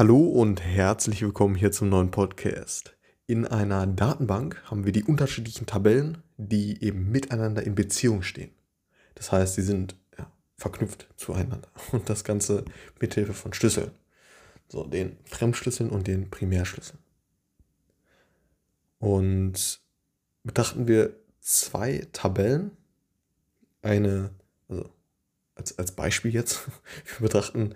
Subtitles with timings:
[0.00, 2.96] Hallo und herzlich willkommen hier zum neuen Podcast.
[3.26, 8.50] In einer Datenbank haben wir die unterschiedlichen Tabellen, die eben miteinander in Beziehung stehen.
[9.14, 12.64] Das heißt, sie sind ja, verknüpft zueinander und das Ganze
[12.98, 13.90] mithilfe von Schlüsseln.
[14.68, 16.98] So, den Fremdschlüsseln und den Primärschlüsseln.
[19.00, 19.82] Und
[20.44, 22.70] betrachten wir zwei Tabellen,
[23.82, 24.30] eine,
[24.66, 24.88] also
[25.56, 26.66] als, als Beispiel jetzt,
[27.18, 27.74] wir betrachten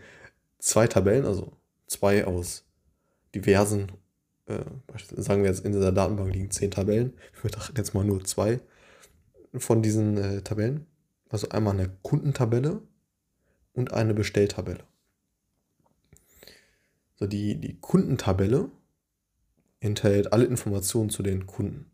[0.59, 1.53] zwei Tabellen, also
[1.95, 2.65] zwei aus
[3.35, 3.93] diversen,
[4.47, 4.59] äh,
[5.17, 7.15] sagen wir jetzt in dieser Datenbank liegen zehn Tabellen.
[7.35, 8.61] Wir betrachten jetzt mal nur zwei
[9.57, 10.87] von diesen äh, Tabellen.
[11.29, 12.83] Also einmal eine Kundentabelle
[13.73, 14.85] und eine Bestelltabelle.
[17.17, 18.71] So, die, die Kundentabelle
[19.81, 21.91] enthält alle Informationen zu den Kunden,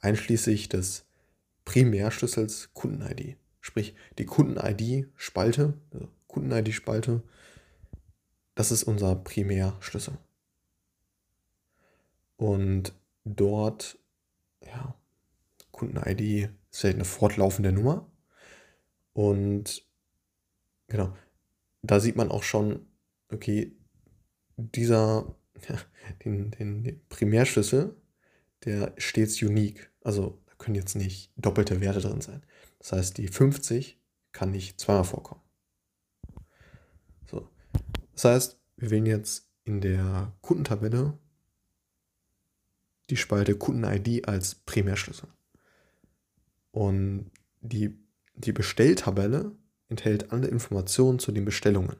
[0.00, 1.06] einschließlich des
[1.64, 3.36] Primärschlüssels Kunden-ID.
[3.60, 7.22] Sprich, die Kunden-ID-Spalte, also Kunden-ID-Spalte
[8.60, 10.18] das ist unser Primärschlüssel.
[12.36, 12.92] Und
[13.24, 13.98] dort,
[14.62, 14.94] ja,
[15.70, 18.06] Kunden-ID ist halt eine fortlaufende Nummer.
[19.14, 19.82] Und
[20.88, 21.16] genau,
[21.80, 22.86] da sieht man auch schon,
[23.32, 23.72] okay,
[24.58, 25.34] dieser,
[25.66, 25.78] ja,
[26.22, 27.96] den, den, den Primärschlüssel,
[28.66, 29.90] der stets unique.
[30.02, 32.42] Also da können jetzt nicht doppelte Werte drin sein.
[32.78, 33.98] Das heißt, die 50
[34.32, 35.40] kann nicht zweimal vorkommen.
[38.20, 41.16] Das heißt, wir wählen jetzt in der Kundentabelle
[43.08, 45.30] die Spalte Kunden-ID als Primärschlüssel.
[46.70, 47.30] Und
[47.62, 47.98] die,
[48.34, 49.52] die Bestelltabelle
[49.88, 51.96] enthält alle Informationen zu den Bestellungen,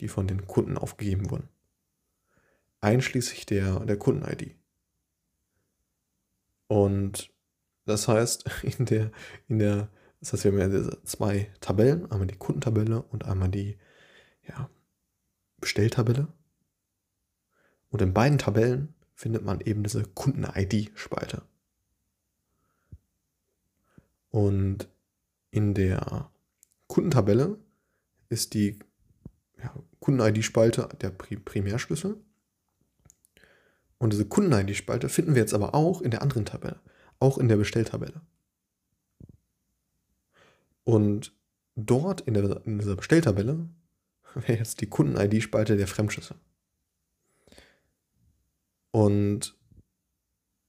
[0.00, 1.48] die von den Kunden aufgegeben wurden.
[2.80, 4.54] Einschließlich der, der Kunden-ID.
[6.68, 7.32] Und
[7.86, 9.10] das heißt, in der,
[9.48, 9.88] in der,
[10.20, 13.78] das heißt, wir haben ja zwei Tabellen, einmal die Kundentabelle und einmal die
[14.46, 14.70] ja,
[15.60, 16.28] Bestelltabelle.
[17.90, 21.42] Und in beiden Tabellen findet man eben diese Kunden-ID-Spalte.
[24.30, 24.88] Und
[25.50, 26.30] in der
[26.86, 27.58] Kundentabelle
[28.28, 28.78] ist die
[29.58, 32.16] ja, Kunden-ID-Spalte der Primärschlüssel.
[33.98, 36.80] Und diese Kunden-ID-Spalte finden wir jetzt aber auch in der anderen Tabelle,
[37.18, 38.22] auch in der Bestelltabelle.
[40.84, 41.34] Und
[41.76, 43.68] dort in, der, in dieser Bestelltabelle
[44.34, 46.36] wäre jetzt die Kunden-ID-Spalte der Fremdschlüssel.
[48.92, 49.56] Und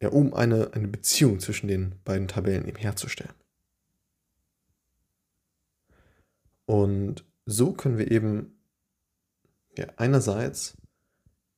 [0.01, 3.33] ja, um eine, eine Beziehung zwischen den beiden Tabellen eben herzustellen.
[6.65, 8.57] Und so können wir eben
[9.77, 10.75] ja, einerseits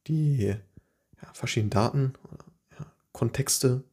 [0.07, 2.45] die ja, verschiedenen Daten oder
[2.77, 3.83] ja, Kontexte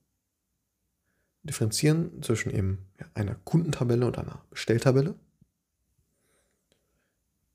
[1.43, 5.15] differenzieren zwischen eben einer Kundentabelle und einer Bestelltabelle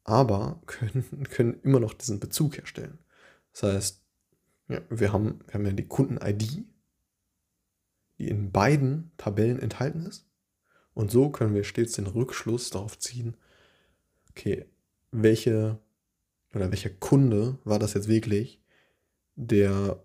[0.05, 2.99] aber können, können immer noch diesen Bezug herstellen.
[3.51, 4.01] Das heißt,
[4.69, 6.63] ja, wir, haben, wir haben ja die Kunden-ID,
[8.17, 10.25] die in beiden Tabellen enthalten ist.
[10.93, 13.35] Und so können wir stets den Rückschluss darauf ziehen,
[14.29, 14.65] okay,
[15.11, 15.77] welche
[16.53, 18.61] oder welcher Kunde war das jetzt wirklich,
[19.35, 20.01] der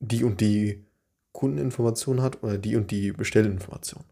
[0.00, 0.84] die und die
[1.30, 4.04] Kundeninformation hat oder die und die Bestellinformation.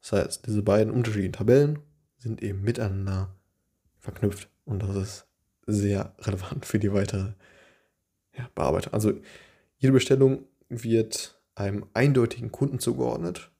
[0.00, 1.80] Das heißt, diese beiden unterschiedlichen Tabellen
[2.16, 3.36] sind eben miteinander
[4.02, 4.50] verknüpft.
[4.64, 5.26] Und das ist
[5.66, 7.32] sehr relevant für die weitere
[8.36, 8.92] ja, Bearbeitung.
[8.92, 9.12] Also
[9.78, 13.50] jede Bestellung wird einem eindeutigen Kunden zugeordnet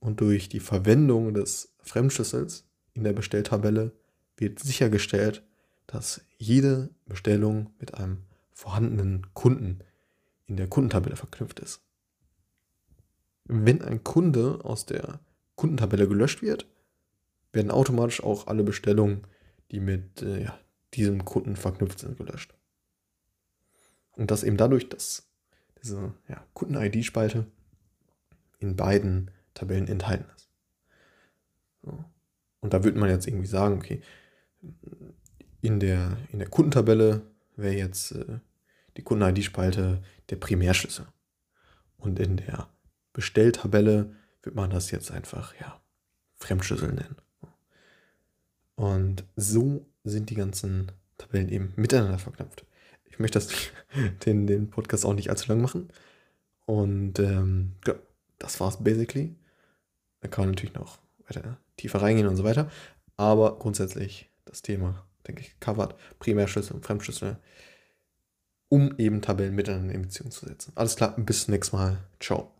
[0.00, 3.92] und durch die Verwendung des Fremdschlüssels in der Bestelltabelle
[4.36, 5.42] wird sichergestellt,
[5.86, 9.80] dass jede Bestellung mit einem vorhandenen Kunden
[10.46, 11.82] in der Kundentabelle verknüpft ist.
[13.44, 15.20] Wenn ein Kunde aus der
[15.54, 16.66] Kundentabelle gelöscht wird,
[17.52, 19.26] werden automatisch auch alle Bestellungen
[19.70, 20.58] die mit äh, ja,
[20.94, 22.54] diesem Kunden verknüpft sind, gelöscht.
[24.12, 25.28] Und das eben dadurch, dass
[25.82, 27.46] diese ja, Kunden-ID-Spalte
[28.58, 30.50] in beiden Tabellen enthalten ist.
[31.82, 32.04] So.
[32.60, 34.02] Und da würde man jetzt irgendwie sagen, okay,
[35.60, 37.22] in der, in der Kundentabelle
[37.56, 38.40] wäre jetzt äh,
[38.96, 41.06] die Kunden-ID-Spalte der Primärschlüssel.
[41.96, 42.68] Und in der
[43.12, 45.80] Bestelltabelle wird man das jetzt einfach, ja,
[46.36, 47.16] Fremdschlüssel nennen.
[48.78, 52.64] Und so sind die ganzen Tabellen eben miteinander verknüpft.
[53.06, 53.48] Ich möchte das,
[54.24, 55.88] den, den Podcast auch nicht allzu lang machen.
[56.64, 57.94] Und ähm, ja,
[58.38, 59.34] das war's basically.
[60.20, 62.70] Da kann man natürlich noch weiter tiefer reingehen und so weiter.
[63.16, 65.96] Aber grundsätzlich das Thema, denke ich, covered.
[66.20, 67.36] Primärschlüssel und Fremdschlüssel,
[68.68, 70.70] um eben Tabellen miteinander in Beziehung zu setzen.
[70.76, 71.98] Alles klar, bis zum nächsten Mal.
[72.20, 72.57] Ciao.